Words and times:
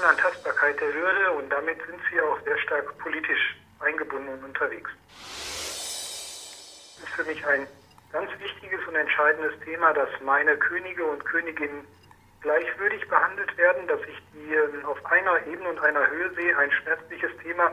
Unantastbarkeit 0.00 0.80
der 0.80 0.94
Würde 0.94 1.30
und 1.32 1.50
damit 1.50 1.76
sind 1.86 2.00
Sie 2.10 2.20
auch 2.20 2.38
sehr 2.44 2.58
stark 2.58 2.96
politisch 2.98 3.56
eingebunden 3.80 4.28
und 4.28 4.44
unterwegs. 4.44 4.90
Das 6.96 7.04
ist 7.04 7.14
für 7.16 7.24
mich 7.24 7.46
ein 7.46 7.66
ganz 8.12 8.30
wichtiges 8.38 8.80
und 8.88 8.96
entscheidendes 8.96 9.52
Thema, 9.64 9.92
dass 9.92 10.08
meine 10.24 10.56
Könige 10.56 11.04
und 11.04 11.22
Königinnen 11.24 11.86
gleichwürdig 12.40 13.06
behandelt 13.08 13.54
werden, 13.58 13.86
dass 13.88 14.00
ich 14.08 14.16
die 14.32 14.54
ähm, 14.54 14.86
auf 14.86 15.04
einer 15.04 15.46
Ebene 15.46 15.68
und 15.68 15.80
einer 15.80 16.08
Höhe 16.08 16.30
sehe, 16.34 16.56
ein 16.56 16.72
schmerzliches 16.72 17.30
Thema, 17.42 17.70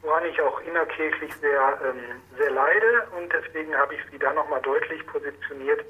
woran 0.00 0.24
ich 0.24 0.40
auch 0.40 0.60
innerkirchlich 0.62 1.34
sehr, 1.42 1.78
ähm, 1.84 2.22
sehr 2.38 2.50
leide 2.50 3.06
und 3.18 3.30
deswegen 3.32 3.76
habe 3.76 3.94
ich 3.94 4.00
sie 4.10 4.18
da 4.18 4.32
nochmal 4.32 4.62
deutlich 4.62 5.06
positioniert. 5.06 5.84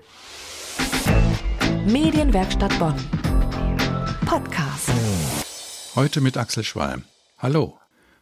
Medienwerkstatt 1.86 2.76
Bonn. 2.80 2.96
Podcast. 4.26 4.90
Heute 5.96 6.20
mit 6.20 6.36
Axel 6.36 6.62
Schwalm. 6.62 7.02
Hallo. 7.36 7.76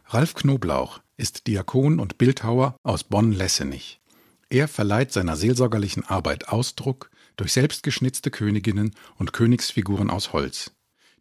Ralf 0.05 0.33
Knoblauch 0.33 1.01
ist 1.17 1.45
Diakon 1.45 1.99
und 1.99 2.17
Bildhauer 2.17 2.75
aus 2.81 3.03
Bonn-Lessenich. 3.03 4.01
Er 4.49 4.67
verleiht 4.67 5.13
seiner 5.13 5.35
seelsorgerlichen 5.35 6.03
Arbeit 6.03 6.49
Ausdruck 6.49 7.11
durch 7.37 7.53
selbstgeschnitzte 7.53 8.31
Königinnen 8.31 8.95
und 9.17 9.33
Königsfiguren 9.33 10.09
aus 10.09 10.33
Holz. 10.33 10.71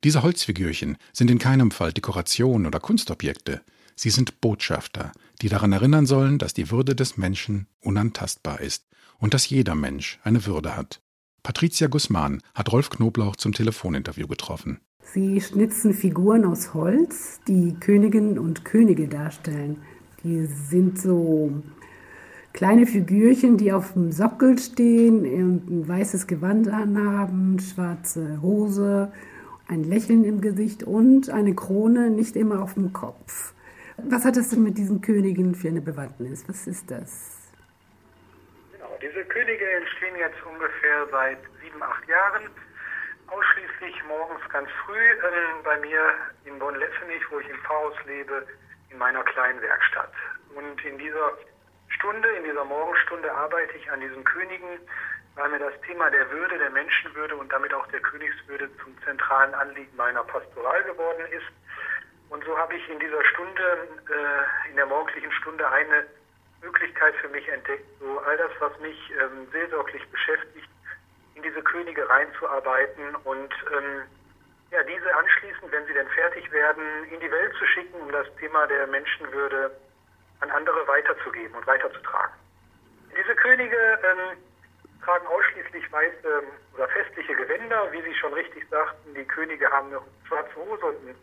Diese 0.04 0.22
Holzfigürchen 0.22 0.96
sind 1.12 1.30
in 1.30 1.38
keinem 1.38 1.70
Fall 1.70 1.92
Dekoration 1.92 2.64
oder 2.64 2.80
Kunstobjekte. 2.80 3.60
Sie 3.94 4.08
sind 4.08 4.40
Botschafter, 4.40 5.12
die 5.42 5.50
daran 5.50 5.72
erinnern 5.72 6.06
sollen, 6.06 6.38
dass 6.38 6.54
die 6.54 6.70
Würde 6.70 6.96
des 6.96 7.18
Menschen 7.18 7.66
unantastbar 7.80 8.62
ist 8.62 8.86
und 9.18 9.34
dass 9.34 9.50
jeder 9.50 9.74
Mensch 9.74 10.18
eine 10.22 10.46
Würde 10.46 10.76
hat. 10.76 11.02
Patricia 11.42 11.88
Guzman 11.88 12.42
hat 12.54 12.72
Rolf 12.72 12.88
Knoblauch 12.88 13.36
zum 13.36 13.52
Telefoninterview 13.52 14.26
getroffen. 14.26 14.80
Sie 15.12 15.40
schnitzen 15.40 15.94
Figuren 15.94 16.44
aus 16.44 16.74
Holz, 16.74 17.40
die 17.48 17.74
Königinnen 17.80 18.38
und 18.38 18.66
Könige 18.66 19.08
darstellen. 19.08 19.82
Die 20.22 20.44
sind 20.44 20.98
so 20.98 21.62
kleine 22.52 22.84
Figürchen, 22.84 23.56
die 23.56 23.72
auf 23.72 23.94
dem 23.94 24.12
Sockel 24.12 24.58
stehen 24.58 25.24
ein 25.24 25.88
weißes 25.88 26.26
Gewand 26.26 26.68
anhaben, 26.68 27.58
schwarze 27.58 28.42
Hose, 28.42 29.10
ein 29.66 29.82
Lächeln 29.82 30.24
im 30.24 30.42
Gesicht 30.42 30.82
und 30.82 31.30
eine 31.30 31.54
Krone 31.54 32.10
nicht 32.10 32.36
immer 32.36 32.62
auf 32.62 32.74
dem 32.74 32.92
Kopf. 32.92 33.54
Was 33.96 34.26
hat 34.26 34.36
das 34.36 34.50
denn 34.50 34.62
mit 34.62 34.76
diesen 34.76 35.00
Königen 35.00 35.54
für 35.54 35.68
eine 35.68 35.80
Bewandtnis? 35.80 36.44
Was 36.48 36.66
ist 36.66 36.90
das? 36.90 37.50
Genau, 38.72 38.90
diese 39.00 39.24
Könige 39.24 39.64
entstehen 39.70 40.16
jetzt 40.18 40.44
ungefähr 40.44 41.06
seit 41.10 41.38
sieben, 41.62 41.82
acht 41.82 42.06
Jahren 42.06 42.42
ausschließlich 43.30 44.02
morgens 44.04 44.46
ganz 44.48 44.68
früh 44.84 45.10
ähm, 45.10 45.62
bei 45.62 45.78
mir 45.78 46.02
in 46.44 46.58
Bonn-Lessenich, 46.58 47.22
wo 47.30 47.40
ich 47.40 47.48
im 47.48 47.58
Pfarrhaus 47.58 47.94
lebe, 48.06 48.46
in 48.90 48.98
meiner 48.98 49.22
kleinen 49.24 49.60
Werkstatt. 49.60 50.12
Und 50.54 50.84
in 50.84 50.98
dieser 50.98 51.32
Stunde, 51.88 52.28
in 52.30 52.44
dieser 52.44 52.64
Morgenstunde 52.64 53.32
arbeite 53.32 53.76
ich 53.76 53.90
an 53.90 54.00
diesen 54.00 54.24
Königen, 54.24 54.78
weil 55.34 55.48
mir 55.50 55.58
das 55.58 55.80
Thema 55.82 56.10
der 56.10 56.30
Würde, 56.30 56.58
der 56.58 56.70
Menschenwürde 56.70 57.36
und 57.36 57.52
damit 57.52 57.72
auch 57.74 57.86
der 57.88 58.00
Königswürde 58.00 58.68
zum 58.78 58.96
zentralen 59.04 59.54
Anliegen 59.54 59.94
meiner 59.96 60.24
Pastoral 60.24 60.82
geworden 60.84 61.26
ist. 61.30 61.46
Und 62.30 62.44
so 62.44 62.56
habe 62.58 62.74
ich 62.74 62.88
in 62.88 62.98
dieser 62.98 63.24
Stunde, 63.24 63.88
äh, 64.10 64.70
in 64.70 64.76
der 64.76 64.86
morgendlichen 64.86 65.32
Stunde, 65.32 65.68
eine 65.70 66.06
Möglichkeit 66.60 67.14
für 67.16 67.28
mich 67.28 67.48
entdeckt, 67.48 67.86
so 68.00 68.18
all 68.20 68.36
das, 68.36 68.50
was 68.58 68.78
mich 68.80 68.98
ähm, 69.12 69.46
seelsorglich 69.52 70.06
beschäftigt, 70.10 70.68
in 71.38 71.42
diese 71.44 71.62
Könige 71.62 72.08
reinzuarbeiten 72.08 73.14
und 73.22 73.54
ähm, 73.72 74.02
ja, 74.72 74.82
diese 74.82 75.14
anschließend, 75.14 75.70
wenn 75.70 75.86
sie 75.86 75.94
denn 75.94 76.08
fertig 76.08 76.50
werden, 76.50 76.82
in 77.12 77.20
die 77.20 77.30
Welt 77.30 77.54
zu 77.58 77.64
schicken, 77.66 78.00
um 78.00 78.10
das 78.10 78.26
Thema 78.40 78.66
der 78.66 78.88
Menschenwürde 78.88 79.70
an 80.40 80.50
andere 80.50 80.86
weiterzugeben 80.88 81.54
und 81.54 81.66
weiterzutragen. 81.66 82.34
Diese 83.16 83.34
Könige 83.36 83.76
ähm, 83.76 84.36
tragen 85.04 85.26
ausschließlich 85.28 85.90
weiße 85.92 86.42
oder 86.74 86.88
festliche 86.88 87.34
Gewänder, 87.36 87.90
wie 87.92 88.02
Sie 88.02 88.14
schon 88.16 88.34
richtig 88.34 88.68
sagten. 88.68 89.14
Die 89.14 89.24
Könige 89.24 89.70
haben 89.70 89.88
eine 89.88 90.00
schwarze 90.26 90.56
Hose 90.56 90.86
und 90.86 91.08
ein 91.08 91.16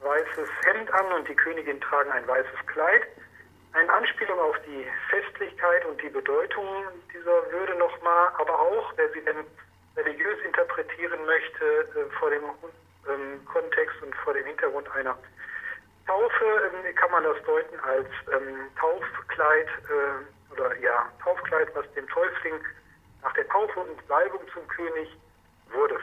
weißes 0.00 0.48
Hemd 0.66 0.92
an 0.92 1.06
und 1.12 1.26
die 1.26 1.34
Königin 1.34 1.80
tragen 1.80 2.12
ein 2.12 2.26
weißes 2.28 2.66
Kleid. 2.66 3.02
Eine 3.74 3.92
Anspielung 3.92 4.38
auf 4.38 4.56
die 4.66 4.86
Festlichkeit 5.10 5.84
und 5.86 6.00
die 6.00 6.08
Bedeutung 6.08 6.66
dieser 7.12 7.50
Würde 7.50 7.74
nochmal, 7.74 8.28
aber 8.38 8.58
auch, 8.58 8.92
wer 8.96 9.10
sie 9.12 9.20
denn 9.22 9.44
religiös 9.96 10.38
interpretieren 10.46 11.24
möchte, 11.26 11.64
äh, 11.64 12.10
vor 12.18 12.30
dem 12.30 12.44
ähm, 13.08 13.44
Kontext 13.46 14.00
und 14.02 14.14
vor 14.16 14.32
dem 14.32 14.46
Hintergrund 14.46 14.88
einer 14.92 15.16
Taufe 16.06 16.44
ähm, 16.70 16.94
kann 16.94 17.10
man 17.10 17.24
das 17.24 17.36
deuten 17.44 17.80
als 17.80 18.06
ähm, 18.32 18.70
Taufkleid 18.78 19.66
äh, 19.66 20.52
oder 20.52 20.76
ja, 20.78 21.10
Taufkleid, 21.22 21.68
was 21.74 21.90
dem 21.94 22.06
Täufling 22.08 22.54
nach 23.22 23.32
der 23.32 23.48
Taufe 23.48 23.80
und 23.80 24.06
Salbung 24.06 24.40
zum 24.52 24.66
König 24.68 25.08
wurde. 25.72 25.98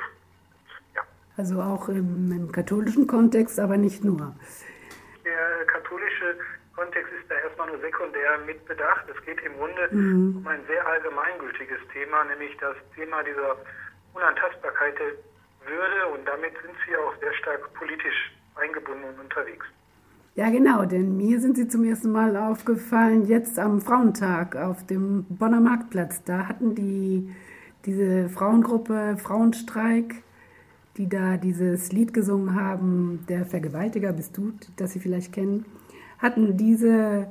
Ja. 0.94 1.04
Also 1.38 1.62
auch 1.62 1.88
im, 1.88 2.32
im 2.32 2.52
katholischen 2.52 3.08
Kontext, 3.08 3.60
aber 3.60 3.78
nicht 3.78 4.04
nur. 4.04 4.36
Der 5.24 5.66
katholische 5.68 6.36
Kontext 6.82 7.14
ist 7.14 7.30
da 7.30 7.36
erstmal 7.36 7.68
nur 7.68 7.80
sekundär 7.80 8.40
mitbedacht. 8.44 9.06
Es 9.08 9.24
geht 9.24 9.40
im 9.46 9.54
Grunde 9.54 9.88
mhm. 9.92 10.38
um 10.38 10.48
ein 10.48 10.62
sehr 10.66 10.82
allgemeingültiges 10.88 11.78
Thema, 11.94 12.24
nämlich 12.26 12.58
das 12.58 12.76
Thema 12.96 13.22
dieser 13.22 13.56
Unantastbarkeit 14.16 14.98
der 14.98 15.14
Würde 15.70 16.08
und 16.12 16.28
damit 16.28 16.54
sind 16.64 16.74
sie 16.88 16.98
auch 16.98 17.14
sehr 17.20 17.34
stark 17.36 17.72
politisch 17.76 18.34
eingebunden 18.56 19.04
und 19.04 19.20
unterwegs. 19.20 19.66
Ja, 20.34 20.50
genau, 20.50 20.86
denn 20.86 21.18
mir 21.18 21.40
sind 21.40 21.56
sie 21.56 21.68
zum 21.68 21.84
ersten 21.84 22.12
Mal 22.12 22.36
aufgefallen, 22.36 23.26
jetzt 23.26 23.60
am 23.60 23.80
Frauentag 23.80 24.56
auf 24.56 24.84
dem 24.88 25.26
Bonner 25.30 25.60
Marktplatz. 25.60 26.24
Da 26.24 26.48
hatten 26.48 26.74
die 26.74 27.30
diese 27.86 28.28
Frauengruppe 28.30 29.18
Frauenstreik, 29.18 30.24
die 30.98 31.08
da 31.08 31.38
dieses 31.38 31.92
Lied 31.92 32.12
gesungen 32.14 32.56
haben, 32.56 33.24
Der 33.30 33.46
Vergewaltiger 33.46 34.14
bist 34.14 34.36
du, 34.36 34.54
das 34.78 34.94
Sie 34.94 35.00
vielleicht 35.00 35.32
kennen, 35.32 35.66
hatten 36.22 36.58
diese 36.58 37.28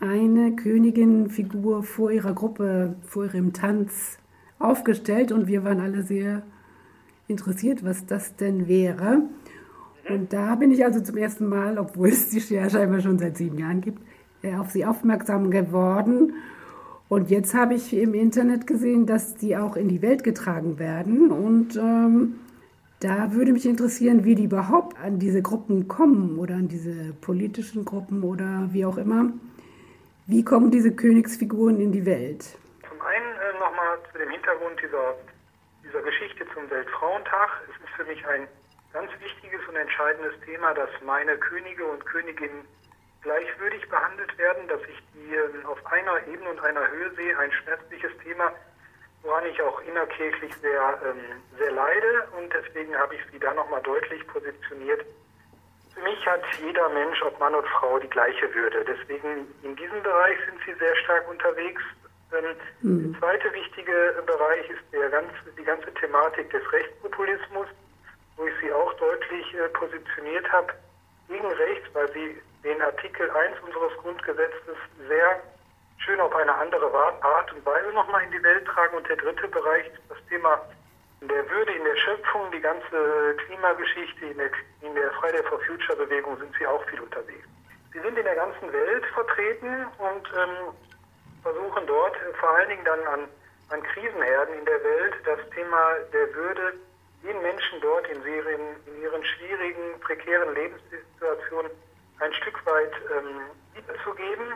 eine 0.00 0.54
Königin-Figur 0.54 1.82
vor 1.82 2.12
ihrer 2.12 2.34
Gruppe, 2.34 2.94
vor 3.02 3.24
ihrem 3.24 3.52
Tanz 3.52 4.18
aufgestellt 4.58 5.32
und 5.32 5.46
wir 5.46 5.64
waren 5.64 5.80
alle 5.80 6.02
sehr 6.02 6.42
interessiert, 7.26 7.84
was 7.84 8.06
das 8.06 8.36
denn 8.36 8.68
wäre. 8.68 9.22
Und 10.08 10.32
da 10.32 10.54
bin 10.54 10.70
ich 10.70 10.84
also 10.84 11.00
zum 11.00 11.16
ersten 11.16 11.48
Mal, 11.48 11.78
obwohl 11.78 12.08
es 12.08 12.30
die 12.30 12.38
ja 12.54 12.68
scheinbar 12.70 13.00
schon 13.00 13.18
seit 13.18 13.36
sieben 13.36 13.58
Jahren 13.58 13.80
gibt, 13.80 14.02
äh, 14.42 14.54
auf 14.54 14.70
sie 14.70 14.84
aufmerksam 14.84 15.50
geworden. 15.50 16.34
Und 17.08 17.30
jetzt 17.30 17.54
habe 17.54 17.74
ich 17.74 17.94
im 17.94 18.14
Internet 18.14 18.66
gesehen, 18.66 19.06
dass 19.06 19.34
die 19.34 19.56
auch 19.56 19.76
in 19.76 19.88
die 19.88 20.02
Welt 20.02 20.24
getragen 20.24 20.78
werden. 20.78 21.30
Und 21.30 21.76
ähm, 21.76 22.34
da 23.00 23.32
würde 23.32 23.52
mich 23.52 23.66
interessieren, 23.66 24.24
wie 24.24 24.34
die 24.34 24.44
überhaupt 24.44 24.98
an 24.98 25.18
diese 25.18 25.40
Gruppen 25.40 25.86
kommen 25.86 26.38
oder 26.38 26.54
an 26.54 26.68
diese 26.68 27.12
politischen 27.20 27.84
Gruppen 27.84 28.24
oder 28.24 28.68
wie 28.72 28.84
auch 28.84 28.96
immer. 28.96 29.32
Wie 30.26 30.44
kommen 30.44 30.70
diese 30.70 30.94
Königsfiguren 30.94 31.80
in 31.80 31.92
die 31.92 32.04
Welt? 32.04 32.58
Zum 32.88 33.00
einen 33.00 33.32
äh, 33.38 33.58
nochmal 33.58 33.98
zu 34.12 34.18
dem 34.18 34.30
Hintergrund 34.30 34.80
dieser, 34.82 35.14
dieser 35.84 36.02
Geschichte 36.02 36.44
zum 36.52 36.68
Weltfrauentag. 36.70 37.62
Es 37.70 37.84
ist 37.84 37.94
für 37.96 38.04
mich 38.04 38.26
ein 38.26 38.48
ganz 38.92 39.10
wichtiges 39.20 39.60
und 39.68 39.76
entscheidendes 39.76 40.34
Thema, 40.44 40.74
dass 40.74 40.90
meine 41.06 41.36
Könige 41.38 41.84
und 41.86 42.04
Königinnen 42.04 42.66
gleichwürdig 43.22 43.88
behandelt 43.88 44.36
werden, 44.38 44.66
dass 44.68 44.80
ich 44.90 44.98
die 45.14 45.34
ähm, 45.34 45.66
auf 45.66 45.78
einer 45.86 46.26
Ebene 46.26 46.50
und 46.50 46.60
einer 46.60 46.86
Höhe 46.90 47.14
sehe, 47.14 47.38
ein 47.38 47.52
schmerzliches 47.52 48.12
Thema, 48.24 48.52
woran 49.22 49.46
ich 49.46 49.60
auch 49.62 49.80
innerkirchlich 49.82 50.54
sehr, 50.56 51.00
ähm, 51.04 51.42
sehr 51.58 51.72
leide 51.72 52.28
und 52.36 52.52
deswegen 52.52 52.96
habe 52.96 53.14
ich 53.14 53.20
sie 53.32 53.38
da 53.38 53.52
nochmal 53.54 53.82
deutlich 53.82 54.26
positioniert. 54.28 55.04
Für 55.94 56.02
mich 56.02 56.26
hat 56.26 56.42
jeder 56.64 56.88
Mensch, 56.90 57.20
ob 57.22 57.38
Mann 57.40 57.54
oder 57.54 57.66
Frau, 57.68 57.98
die 57.98 58.08
gleiche 58.08 58.54
Würde. 58.54 58.84
Deswegen 58.84 59.52
in 59.62 59.74
diesem 59.76 60.02
Bereich 60.02 60.38
sind 60.46 60.58
sie 60.64 60.78
sehr 60.78 60.94
stark 60.96 61.28
unterwegs. 61.28 61.82
Ähm, 62.32 62.54
mhm. 62.82 63.12
Der 63.12 63.20
zweite 63.20 63.52
wichtige 63.52 64.22
Bereich 64.24 64.70
ist 64.70 64.82
der 64.92 65.08
ganze, 65.08 65.32
die 65.58 65.64
ganze 65.64 65.92
Thematik 65.94 66.50
des 66.50 66.72
Rechtspopulismus 66.72 67.66
wo 68.38 68.46
ich 68.46 68.54
sie 68.62 68.72
auch 68.72 68.92
deutlich 68.94 69.54
äh, 69.54 69.68
positioniert 69.70 70.50
habe, 70.50 70.72
gegen 71.28 71.46
rechts, 71.46 71.86
weil 71.92 72.10
sie 72.12 72.40
den 72.64 72.80
Artikel 72.80 73.30
1 73.30 73.56
unseres 73.66 73.92
Grundgesetzes 73.98 74.78
sehr 75.08 75.42
schön 76.08 76.20
auf 76.20 76.34
eine 76.34 76.54
andere 76.54 76.90
Art 77.20 77.52
und 77.52 77.66
Weise 77.66 77.92
nochmal 77.92 78.24
in 78.24 78.30
die 78.30 78.42
Welt 78.42 78.64
tragen. 78.64 78.96
Und 78.96 79.06
der 79.08 79.16
dritte 79.16 79.46
Bereich 79.48 79.86
ist 79.88 80.00
das 80.08 80.18
Thema 80.30 80.58
der 81.20 81.50
Würde 81.50 81.72
in 81.72 81.84
der 81.84 81.96
Schöpfung, 81.96 82.50
die 82.50 82.60
ganze 82.60 83.36
Klimageschichte, 83.44 84.26
in 84.26 84.38
der, 84.38 84.50
in 84.80 84.94
der 84.94 85.10
Friday 85.12 85.42
for 85.44 85.60
Future 85.60 85.96
Bewegung 85.96 86.38
sind 86.38 86.54
sie 86.58 86.66
auch 86.66 86.82
viel 86.84 87.00
unterwegs. 87.00 87.46
Sie 87.92 88.00
sind 88.00 88.16
in 88.16 88.24
der 88.24 88.36
ganzen 88.36 88.72
Welt 88.72 89.04
vertreten 89.12 89.86
und 89.98 90.24
ähm, 90.32 90.72
versuchen 91.42 91.86
dort 91.86 92.16
vor 92.40 92.50
allen 92.56 92.70
Dingen 92.70 92.84
dann 92.84 93.06
an, 93.08 93.28
an 93.70 93.82
Krisenherden 93.82 94.60
in 94.60 94.64
der 94.64 94.82
Welt 94.82 95.14
das 95.26 95.40
Thema 95.50 95.94
der 96.12 96.34
Würde 96.34 96.72
den 97.22 97.42
Menschen 97.42 97.80
dort 97.82 98.08
in, 98.08 98.22
Serien, 98.22 98.76
in 98.86 99.02
ihren 99.02 99.24
schwierigen, 99.24 100.00
prekären 100.00 100.54
Lebenssituation 100.54 101.66
ein 102.20 102.32
Stück 102.32 102.64
weit 102.64 102.92
ähm, 103.12 103.40
wiederzugeben. 103.74 104.54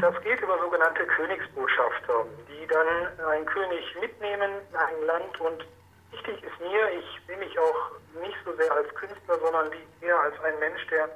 Das 0.00 0.14
geht 0.22 0.40
über 0.40 0.58
sogenannte 0.58 1.04
Königsbotschafter, 1.06 2.24
die 2.48 2.66
dann 2.66 3.28
einen 3.28 3.46
König 3.46 3.84
mitnehmen 4.00 4.50
in 4.70 4.76
ein 4.76 5.06
Land 5.06 5.40
und 5.40 5.66
wichtig 6.12 6.42
ist 6.42 6.60
mir, 6.60 6.98
ich 6.98 7.20
sehe 7.26 7.36
mich 7.36 7.58
auch 7.58 7.92
nicht 8.22 8.36
so 8.44 8.54
sehr 8.56 8.72
als 8.72 8.88
Künstler, 8.94 9.38
sondern 9.38 9.70
eher 10.00 10.18
als 10.18 10.34
ein 10.44 10.58
Mensch, 10.60 10.86
der 10.88 11.08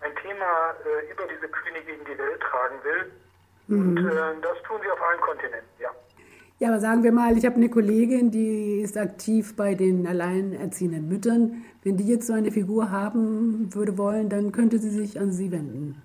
ein 0.00 0.14
Thema 0.22 0.74
äh, 0.84 1.12
über 1.12 1.24
diese 1.26 1.48
Könige 1.48 1.92
in 1.92 2.04
die 2.04 2.18
Welt 2.18 2.40
tragen 2.40 2.76
will. 2.84 3.12
Mhm. 3.66 3.96
Und 3.96 4.06
äh, 4.06 4.40
das 4.42 4.62
tun 4.62 4.80
sie 4.82 4.90
auf 4.90 5.02
allen 5.02 5.20
Kontinenten, 5.20 5.68
ja. 5.78 5.90
Ja, 6.60 6.68
aber 6.70 6.80
sagen 6.80 7.04
wir 7.04 7.12
mal, 7.12 7.36
ich 7.38 7.46
habe 7.46 7.54
eine 7.54 7.70
Kollegin, 7.70 8.32
die 8.32 8.80
ist 8.80 8.96
aktiv 8.96 9.54
bei 9.54 9.74
den 9.74 10.08
alleinerziehenden 10.08 11.08
Müttern. 11.08 11.64
Wenn 11.84 11.96
die 11.96 12.08
jetzt 12.08 12.26
so 12.26 12.32
eine 12.32 12.50
Figur 12.50 12.90
haben 12.90 13.72
würde 13.72 13.96
wollen, 13.96 14.28
dann 14.28 14.50
könnte 14.50 14.78
sie 14.78 14.90
sich 14.90 15.20
an 15.20 15.30
Sie 15.30 15.52
wenden. 15.52 16.02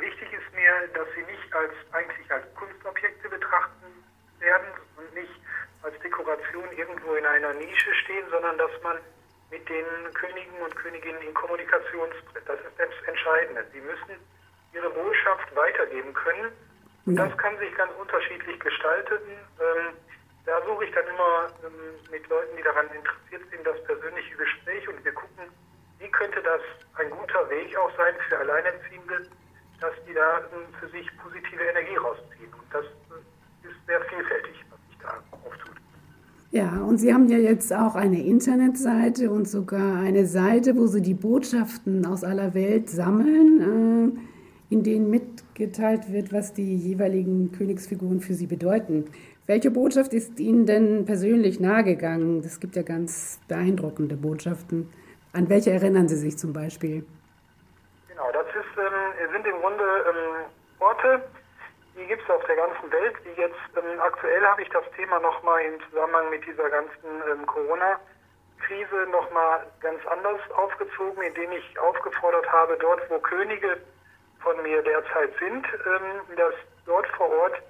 Wichtig 0.00 0.28
ist 0.32 0.54
mir, 0.54 0.72
dass 0.94 1.06
sie 1.14 1.20
nicht 1.20 1.52
als 1.52 1.74
eigentlich 1.92 2.30
als 2.32 2.44
Kunstobjekte 2.54 3.28
betrachten 3.28 3.92
werden 4.40 4.68
und 4.96 5.14
nicht 5.14 5.36
Dekoration 6.28 6.70
irgendwo 6.76 7.14
in 7.14 7.24
einer 7.24 7.54
Nische 7.54 7.94
stehen, 8.04 8.24
sondern 8.30 8.58
dass 8.58 8.70
man 8.82 8.98
mit 9.50 9.66
den 9.68 9.86
Königen 10.12 10.60
und 10.62 10.76
Königinnen 10.76 11.22
in 11.22 11.32
Kommunikation 11.32 12.10
tritt. 12.10 12.46
Das 12.46 12.60
ist 12.60 12.76
das 12.76 13.08
Entscheidende. 13.08 13.64
Sie 13.72 13.80
müssen 13.80 14.20
ihre 14.74 14.90
Botschaft 14.90 15.56
weitergeben 15.56 16.12
können 16.12 16.52
ja. 17.08 17.24
Das 17.24 17.38
kann 17.38 17.56
sich 17.58 17.74
ganz 17.74 17.90
unterschiedlich 17.98 18.60
gestalten. 18.60 19.16
Ähm, 19.24 19.96
da 20.44 20.60
suche 20.66 20.84
ich 20.84 20.92
dann 20.92 21.06
immer 21.06 21.48
ähm, 21.64 21.96
mit 22.10 22.28
Leuten, 22.28 22.54
die 22.54 22.62
daran 22.62 22.86
interessiert 22.92 23.48
sind, 23.50 23.66
das 23.66 23.82
persönliche 23.84 24.36
Gespräch 24.36 24.86
und 24.88 25.02
wir 25.02 25.12
gucken, 25.12 25.48
wie 26.00 26.10
könnte 26.10 26.42
das 26.42 26.60
ein 26.96 27.08
guter 27.08 27.48
Weg 27.48 27.74
auch 27.78 27.90
sein 27.96 28.14
für 28.28 28.36
Alleinerziehende, 28.36 29.22
dass 29.80 29.94
die 30.06 30.12
da 30.12 30.40
ähm, 30.52 30.68
für 30.78 30.88
sich 30.88 31.08
positive 31.16 31.62
Energie 31.62 31.96
rausziehen. 31.96 32.52
Und 32.52 32.74
das 32.74 32.84
äh, 32.84 33.68
ist 33.68 33.86
sehr 33.86 34.04
vielfältig, 34.04 34.62
was 34.68 34.78
sich 34.88 34.98
da 35.00 35.22
auftut. 35.32 35.77
Ja, 36.50 36.80
und 36.80 36.98
Sie 36.98 37.12
haben 37.12 37.28
ja 37.28 37.38
jetzt 37.38 37.72
auch 37.74 37.94
eine 37.94 38.24
Internetseite 38.24 39.30
und 39.30 39.46
sogar 39.46 39.98
eine 39.98 40.26
Seite, 40.26 40.76
wo 40.76 40.86
Sie 40.86 41.02
die 41.02 41.14
Botschaften 41.14 42.06
aus 42.06 42.24
aller 42.24 42.54
Welt 42.54 42.88
sammeln. 42.88 44.14
Äh, 44.16 44.18
in 44.70 44.82
denen 44.82 45.10
mitgeteilt 45.10 46.12
wird, 46.12 46.32
was 46.32 46.52
die 46.52 46.76
jeweiligen 46.76 47.52
Königsfiguren 47.52 48.20
für 48.20 48.34
sie 48.34 48.46
bedeuten. 48.46 49.06
Welche 49.46 49.70
Botschaft 49.70 50.12
ist 50.12 50.38
Ihnen 50.40 50.66
denn 50.66 51.06
persönlich 51.06 51.58
nahegegangen? 51.58 52.40
Es 52.40 52.60
gibt 52.60 52.76
ja 52.76 52.82
ganz 52.82 53.40
beeindruckende 53.48 54.16
Botschaften. 54.16 54.92
An 55.32 55.48
welche 55.48 55.70
erinnern 55.70 56.08
Sie 56.08 56.16
sich 56.16 56.36
zum 56.36 56.52
Beispiel? 56.52 57.04
Genau, 58.08 58.30
das 58.32 58.46
ist, 58.46 58.76
ähm, 58.76 59.32
sind 59.32 59.46
im 59.46 59.60
Grunde 59.60 59.84
ähm, 59.84 60.44
Orte, 60.80 61.22
die 61.98 62.06
gibt 62.06 62.22
es 62.22 62.30
auf 62.30 62.44
der 62.44 62.56
ganzen 62.56 62.90
Welt. 62.92 63.16
Die 63.24 63.40
jetzt 63.40 63.58
ähm, 63.76 64.00
aktuell 64.00 64.44
habe 64.46 64.62
ich 64.62 64.68
das 64.70 64.84
Thema 64.96 65.18
nochmal 65.18 65.62
im 65.62 65.80
Zusammenhang 65.90 66.30
mit 66.30 66.46
dieser 66.46 66.70
ganzen 66.70 67.22
ähm, 67.30 67.44
Corona-Krise 67.46 69.10
nochmal 69.10 69.66
ganz 69.80 70.06
anders 70.06 70.40
aufgezogen, 70.52 71.22
indem 71.22 71.52
ich 71.52 71.78
aufgefordert 71.78 72.50
habe, 72.50 72.76
dort, 72.78 73.08
wo 73.10 73.18
Könige 73.18 73.78
von 74.40 74.62
mir 74.62 74.82
derzeit 74.82 75.30
sind, 75.38 75.66
ähm, 75.66 76.36
dass 76.36 76.54
dort 76.86 77.06
vor 77.08 77.28
Ort 77.30 77.60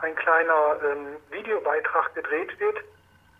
ein 0.00 0.14
kleiner 0.14 0.80
ähm, 0.84 1.16
Videobeitrag 1.30 2.14
gedreht 2.14 2.58
wird, 2.60 2.78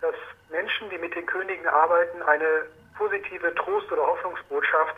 dass 0.01 0.15
Menschen, 0.49 0.89
die 0.89 0.97
mit 0.97 1.15
den 1.15 1.25
Königen 1.25 1.67
arbeiten, 1.67 2.21
eine 2.23 2.67
positive 2.97 3.55
Trost- 3.55 3.91
oder 3.91 4.05
Hoffnungsbotschaft 4.05 4.95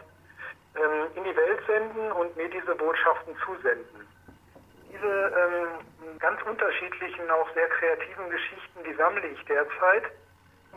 ähm, 0.75 1.07
in 1.15 1.23
die 1.23 1.35
Welt 1.35 1.59
senden 1.67 2.11
und 2.11 2.35
mir 2.35 2.49
diese 2.49 2.75
Botschaften 2.75 3.35
zusenden. 3.45 4.07
Diese 4.95 5.07
ähm, 5.07 6.19
ganz 6.19 6.41
unterschiedlichen, 6.43 7.29
auch 7.29 7.53
sehr 7.53 7.67
kreativen 7.67 8.29
Geschichten, 8.29 8.83
die 8.85 8.93
sammle 8.93 9.27
ich 9.27 9.43
derzeit 9.45 10.03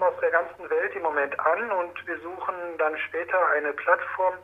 aus 0.01 0.15
der 0.21 0.31
ganzen 0.31 0.69
Welt 0.71 0.95
im 0.95 1.03
Moment 1.03 1.39
an 1.39 1.71
und 1.71 2.07
wir 2.07 2.19
suchen 2.21 2.55
dann 2.79 2.99
später 2.99 3.47
eine 3.49 3.73
Plattform, 3.73 4.35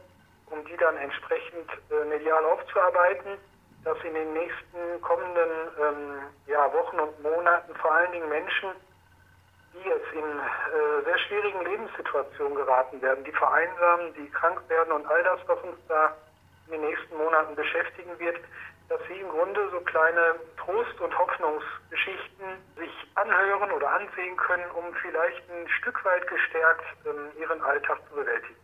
um 0.50 0.64
die 0.64 0.76
dann 0.76 0.96
entsprechend 0.96 1.70
äh, 1.90 2.04
medial 2.04 2.44
aufzuarbeiten, 2.44 3.38
dass 3.84 3.98
in 4.04 4.14
den 4.14 4.32
nächsten 4.32 5.00
kommenden 5.02 5.50
ähm, 5.80 6.18
ja, 6.46 6.72
Wochen 6.72 7.00
und 7.00 7.22
Monaten 7.22 7.74
vor 7.76 7.92
allen 7.94 8.12
Dingen 8.12 8.28
Menschen, 8.28 8.70
die 9.72 9.88
jetzt 9.88 10.12
in 10.12 10.22
äh, 10.22 11.04
sehr 11.04 11.18
schwierigen 11.18 11.64
Lebenssituationen 11.64 12.56
geraten 12.56 13.02
werden, 13.02 13.24
die 13.24 13.32
vereinsamen, 13.32 14.14
die 14.14 14.30
krank 14.30 14.60
werden 14.68 14.92
und 14.92 15.06
all 15.06 15.22
das, 15.24 15.40
was 15.46 15.58
uns 15.62 15.78
da 15.88 16.16
in 16.66 16.72
den 16.72 16.82
nächsten 16.82 17.16
Monaten 17.16 17.54
beschäftigen 17.54 18.18
wird, 18.18 18.38
dass 18.88 19.00
sie 19.08 19.20
im 19.20 19.28
Grunde 19.28 19.60
so 19.70 19.80
kleine 19.80 20.36
Trost- 20.56 21.00
und 21.00 21.18
Hoffnungsgeschichten 21.18 22.46
sich 22.76 22.90
anhören 23.14 23.70
oder 23.72 23.90
ansehen 23.90 24.36
können, 24.36 24.64
um 24.76 24.94
vielleicht 25.02 25.42
ein 25.50 25.68
Stück 25.80 26.04
weit 26.04 26.26
gestärkt 26.28 26.84
ähm, 27.06 27.28
ihren 27.40 27.60
Alltag 27.62 27.98
zu 28.08 28.16
bewältigen. 28.16 28.56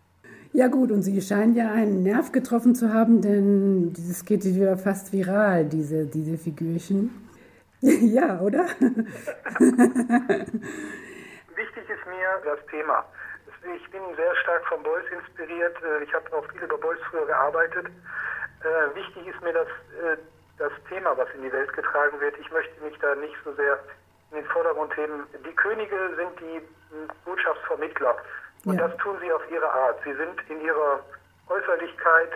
Ja 0.52 0.67
gut, 0.67 0.90
und 0.90 1.02
Sie 1.02 1.20
scheinen 1.20 1.55
ja 1.55 1.70
einen 1.70 2.02
Nerv 2.02 2.32
getroffen 2.32 2.75
zu 2.75 2.93
haben, 2.93 3.22
denn 3.22 3.93
dieses 3.93 4.25
geht 4.25 4.44
ja 4.44 4.76
fast 4.76 5.12
viral, 5.12 5.64
diese, 5.64 6.06
diese 6.06 6.37
Figürchen. 6.37 7.28
ja, 7.81 8.40
oder? 8.40 8.64
Wichtig 11.61 11.84
ist 11.88 12.06
mir 12.06 12.40
das 12.44 12.66
Thema. 12.66 13.05
Ich 13.76 13.90
bin 13.90 14.00
sehr 14.16 14.34
stark 14.43 14.66
von 14.66 14.82
Beuys 14.82 15.05
inspiriert. 15.12 15.76
Äh, 15.82 16.02
ich 16.05 16.12
habe 16.12 16.37
auch 16.37 16.44
viel 16.50 16.62
über 16.62 16.78
Beuys 16.78 16.99
früher 17.11 17.26
gearbeitet. 17.26 17.87
Äh, 18.62 18.95
wichtig 18.95 19.27
ist 19.27 19.41
mir 19.43 19.53
das, 19.53 19.69
äh, 19.69 20.17
das 20.59 20.73
Thema, 20.89 21.17
was 21.17 21.29
in 21.35 21.43
die 21.43 21.53
Welt 21.53 21.73
getragen 21.73 22.21
wird. 22.21 22.37
Ich 22.39 22.51
möchte 22.51 22.81
mich 22.83 22.99
da 22.99 23.15
nicht 23.15 23.37
so 23.45 23.53
sehr 23.55 23.79
in 24.31 24.39
den 24.39 24.47
Vordergrund 24.47 24.97
heben. 24.97 25.27
Die 25.45 25.55
Könige 25.55 25.97
sind 26.17 26.41
die 26.41 26.61
Botschaftsvermittler. 27.25 28.17
Und 28.65 28.79
ja. 28.79 28.89
das 28.89 28.97
tun 28.99 29.17
sie 29.21 29.33
auf 29.33 29.43
ihre 29.51 29.71
Art. 29.73 29.99
Sie 30.05 30.12
sind 30.15 30.39
in 30.49 30.61
ihrer 30.61 31.01
Äußerlichkeit 31.49 32.31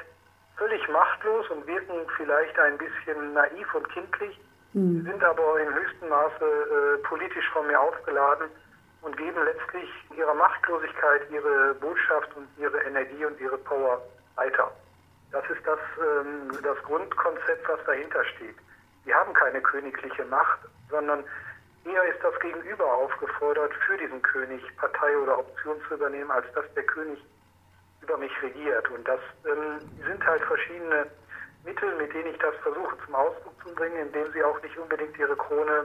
völlig 0.57 0.89
machtlos 0.89 1.49
und 1.51 1.67
wirken 1.67 2.07
vielleicht 2.17 2.59
ein 2.59 2.79
bisschen 2.79 3.35
naiv 3.35 3.75
und 3.75 3.89
kindlich, 3.91 4.41
mhm. 4.73 5.05
sind 5.05 5.23
aber 5.23 5.61
im 5.61 5.75
höchsten 5.75 6.09
Maße 6.09 6.45
äh, 6.45 7.03
politisch 7.07 7.49
von 7.53 7.67
mir 7.67 7.79
aufgeladen 7.79 8.49
und 9.03 9.17
geben 9.17 9.45
letztlich 9.45 9.89
ihrer 10.17 10.35
Machtlosigkeit 10.35 11.23
ihre 11.31 11.75
Botschaft 11.75 12.35
und 12.37 12.49
ihre 12.59 12.81
Energie 12.83 13.25
und 13.25 13.39
ihre 13.41 13.59
Power 13.59 14.01
weiter. 14.37 14.71
Das 15.35 15.45
ist 15.51 15.67
das, 15.67 15.79
ähm, 15.99 16.49
das 16.63 16.79
Grundkonzept, 16.85 17.69
was 17.69 17.85
dahinter 17.85 18.25
steht. 18.37 18.57
Sie 19.05 19.15
haben 19.15 19.35
keine 19.35 19.61
königliche 19.61 20.25
Macht, 20.25 20.61
sondern 20.89 21.25
Eher 21.85 22.05
ist 22.05 22.25
das 22.25 22.39
Gegenüber 22.41 22.91
aufgefordert, 22.95 23.73
für 23.87 23.97
diesen 23.99 24.23
König 24.23 24.63
Partei 24.77 25.19
oder 25.19 25.39
Option 25.39 25.77
zu 25.87 25.95
übernehmen, 25.95 26.31
als 26.31 26.47
dass 26.55 26.65
der 26.75 26.85
König 26.85 27.23
über 28.01 28.17
mich 28.17 28.33
regiert. 28.43 28.89
Und 28.91 29.07
das 29.07 29.21
ähm, 29.45 29.79
sind 30.07 30.27
halt 30.27 30.43
verschiedene 30.45 31.07
Mittel, 31.63 31.95
mit 31.97 32.13
denen 32.15 32.33
ich 32.33 32.39
das 32.39 32.55
versuche 32.63 32.97
zum 33.05 33.15
Ausdruck 33.15 33.53
zu 33.63 33.75
bringen, 33.75 33.99
indem 33.99 34.33
sie 34.33 34.43
auch 34.43 34.61
nicht 34.63 34.79
unbedingt 34.79 35.19
ihre 35.19 35.37
Krone 35.37 35.85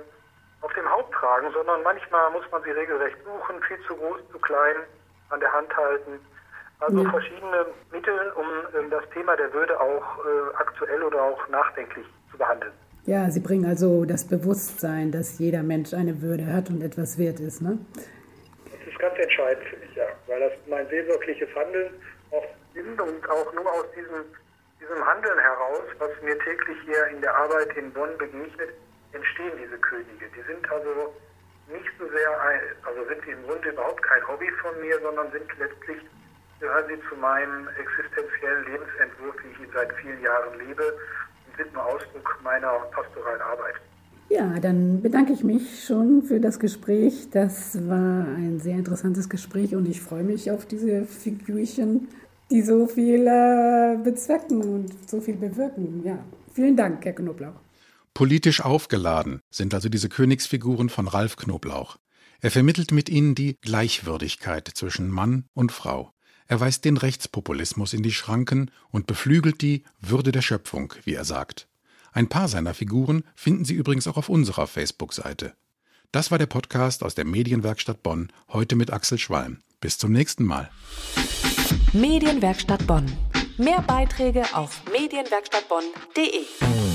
auf 0.62 0.72
dem 0.74 0.90
Haupt 0.90 1.14
tragen, 1.14 1.52
sondern 1.52 1.84
manchmal 1.84 2.32
muss 2.32 2.50
man 2.50 2.64
sie 2.64 2.72
regelrecht 2.72 3.18
suchen, 3.26 3.62
viel 3.64 3.80
zu 3.86 3.96
groß, 3.96 4.20
zu 4.32 4.40
klein, 4.40 4.78
an 5.30 5.40
der 5.42 5.52
Hand 5.52 5.76
halten. 5.76 6.26
Also 6.80 7.04
ja. 7.04 7.10
verschiedene 7.10 7.66
Mittel, 7.92 8.32
um 8.36 8.46
ähm, 8.78 8.90
das 8.90 9.04
Thema 9.14 9.36
der 9.36 9.52
Würde 9.54 9.80
auch 9.80 10.26
äh, 10.26 10.56
aktuell 10.56 11.04
oder 11.04 11.22
auch 11.22 11.48
nachdenklich 11.50 12.06
zu 12.32 12.38
behandeln. 12.38 12.72
Ja, 13.06 13.30
Sie 13.30 13.40
bringen 13.40 13.66
also 13.66 14.06
das 14.06 14.28
Bewusstsein, 14.28 15.12
dass 15.12 15.40
jeder 15.40 15.64
Mensch 15.64 15.94
eine 15.94 16.22
Würde 16.22 16.46
hat 16.46 16.70
und 16.70 16.82
etwas 16.82 17.18
wert 17.18 17.40
ist, 17.40 17.62
ne? 17.62 17.78
Das 18.66 18.88
ist 18.88 19.00
ganz 19.00 19.18
entscheidend 19.18 19.66
für 19.66 19.78
mich, 19.78 19.96
ja, 19.96 20.06
weil 20.28 20.40
das 20.40 20.54
mein 20.68 20.88
seelsorgliches 20.90 21.50
Handeln 21.56 21.90
auch 22.32 22.46
sind 22.74 23.02
und 23.02 23.30
auch 23.30 23.54
nur 23.54 23.72
aus 23.72 23.86
diesem, 23.96 24.24
diesem 24.80 25.06
Handeln 25.06 25.40
heraus, 25.40 25.84
was 25.98 26.12
mir 26.24 26.38
täglich 26.40 26.78
hier 26.86 27.08
in 27.08 27.22
der 27.22 27.36
Arbeit 27.36 27.76
in 27.76 27.92
Bonn 27.92 28.16
begegnet, 28.18 28.70
entstehen 29.14 29.54
diese 29.58 29.78
Könige. 29.80 30.26
Die 30.36 30.44
sind 30.46 30.70
also 30.72 31.14
nicht 31.68 31.90
so 32.00 32.08
sehr, 32.08 32.30
also 32.86 33.06
sind 33.08 33.22
sie 33.26 33.32
im 33.32 33.44
Grunde 33.48 33.70
überhaupt 33.70 34.02
kein 34.02 34.28
Hobby 34.28 34.50
von 34.62 34.80
mir, 34.82 35.00
sondern 35.02 35.32
sind 35.32 35.50
letztlich, 35.58 36.00
gehören 36.60 36.86
sie 36.88 37.00
zu 37.10 37.16
meinem 37.16 37.68
existenziellen 37.70 38.66
Lebensentwurf, 38.66 39.36
wie 39.44 39.52
ich 39.52 39.60
ihn 39.60 39.74
seit 39.74 39.94
vielen 39.94 40.22
Jahren 40.22 40.60
lebe 40.60 40.94
sind 41.60 41.74
nur 41.74 41.86
Ausdruck 41.86 42.40
meiner 42.44 42.72
pastoralen 42.92 43.42
Arbeit. 43.42 43.76
Ja, 44.30 44.60
dann 44.60 45.02
bedanke 45.02 45.34
ich 45.34 45.44
mich 45.44 45.84
schon 45.86 46.24
für 46.24 46.40
das 46.40 46.60
Gespräch. 46.60 47.30
Das 47.32 47.76
war 47.88 48.26
ein 48.28 48.60
sehr 48.60 48.76
interessantes 48.76 49.28
Gespräch 49.28 49.76
und 49.76 49.88
ich 49.88 50.02
freue 50.02 50.24
mich 50.24 50.52
auf 50.52 50.66
diese 50.66 51.06
Figürchen, 51.06 52.08
die 52.52 52.62
so 52.62 52.88
viel 52.88 53.26
äh, 53.28 53.98
bezwecken 54.04 54.62
und 54.62 55.10
so 55.10 55.20
viel 55.20 55.36
bewirken. 55.36 56.04
Ja, 56.06 56.20
vielen 56.54 56.78
Dank, 56.78 57.04
Herr 57.06 57.14
Knoblauch. 57.14 57.60
Politisch 58.14 58.62
aufgeladen 58.64 59.42
sind 59.50 59.74
also 59.74 59.90
diese 59.90 60.10
Königsfiguren 60.10 60.90
von 60.90 61.08
Ralf 61.08 61.36
Knoblauch. 61.36 61.98
Er 62.42 62.52
vermittelt 62.52 62.92
mit 62.92 63.10
ihnen 63.10 63.34
die 63.34 63.58
Gleichwürdigkeit 63.62 64.68
zwischen 64.68 65.10
Mann 65.10 65.46
und 65.54 65.72
Frau. 65.72 66.12
Er 66.50 66.60
weist 66.60 66.84
den 66.84 66.98
Rechtspopulismus 66.98 67.94
in 67.94 68.02
die 68.02 68.12
Schranken 68.12 68.72
und 68.90 69.06
beflügelt 69.06 69.62
die 69.62 69.84
Würde 70.02 70.32
der 70.32 70.42
Schöpfung, 70.42 70.92
wie 71.04 71.14
er 71.14 71.24
sagt. 71.24 71.68
Ein 72.12 72.28
paar 72.28 72.48
seiner 72.48 72.74
Figuren 72.74 73.24
finden 73.36 73.66
Sie 73.66 73.76
übrigens 73.76 74.08
auch 74.08 74.18
auf 74.18 74.30
unserer 74.30 74.66
Facebook-Seite. 74.66 75.54
Das 76.12 76.32
war 76.32 76.40
der 76.40 76.48
Podcast 76.48 77.04
aus 77.04 77.14
der 77.14 77.26
Medienwerkstatt 77.26 78.02
Bonn, 78.02 78.32
heute 78.48 78.76
mit 78.76 78.92
Axel 78.92 79.20
Schwalm. 79.20 79.60
Bis 79.80 80.00
zum 80.00 80.12
nächsten 80.12 80.44
Mal. 80.44 80.72
Medienwerkstatt 81.94 82.86
Bonn. 82.88 83.06
Mehr 83.60 83.84
Beiträge 83.84 84.44
auf 84.54 84.82
medienwerkstattbonn.de. 84.92 86.89